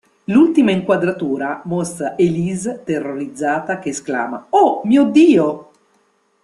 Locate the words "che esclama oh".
3.77-4.81